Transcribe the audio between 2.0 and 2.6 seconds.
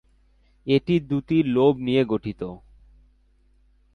গঠিত।